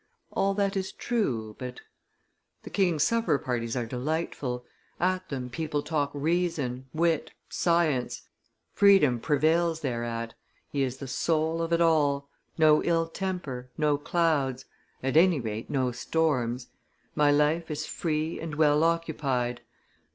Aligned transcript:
All 0.31 0.55
that 0.55 0.75
is 0.75 0.91
true... 0.91 1.55
but... 1.59 1.81
The 2.63 2.71
king's 2.71 3.03
supper 3.03 3.37
parties 3.37 3.75
are 3.75 3.85
delightful; 3.85 4.65
at 4.99 5.29
them 5.29 5.47
people 5.51 5.83
talk 5.83 6.09
reason, 6.15 6.87
wit, 6.91 7.33
science; 7.49 8.23
freedom 8.73 9.19
prevails 9.19 9.81
thereat; 9.81 10.33
he 10.71 10.81
is 10.81 10.97
the 10.97 11.07
soul 11.07 11.61
of 11.61 11.71
it 11.71 11.81
all; 11.81 12.27
no 12.57 12.83
ill 12.83 13.07
temper, 13.09 13.69
no 13.77 13.95
clouds, 13.95 14.65
at 15.03 15.15
any 15.15 15.39
rate 15.39 15.69
no 15.69 15.91
storms; 15.91 16.69
my 17.13 17.29
life 17.29 17.69
is 17.69 17.85
free 17.85 18.39
and 18.39 18.55
well 18.55 18.83
occupied 18.83 19.61